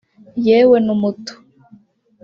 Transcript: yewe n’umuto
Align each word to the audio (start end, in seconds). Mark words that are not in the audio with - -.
yewe 0.45 0.77
n’umuto 0.85 1.33